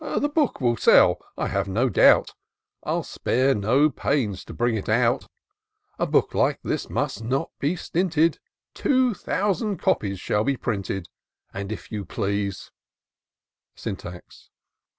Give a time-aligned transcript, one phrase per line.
[0.17, 2.33] The book will sell, I have no doubt,
[2.81, 5.27] I'll spare no pains to bring it out:
[5.99, 8.39] A work like this must not be stinted.
[8.73, 11.07] Two thousand copies shall be printed.
[11.53, 12.71] And if you please"
[13.85, 14.49] Syntax.